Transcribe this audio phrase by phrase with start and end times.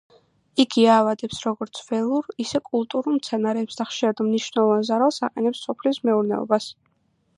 [0.61, 6.73] იგი აავადებს როგორც ველურ, ისე კულტურულ მცენარეებს და ხშირად მნიშვნელოვან ზარალს აყენებს სოფლის მეურნეობას.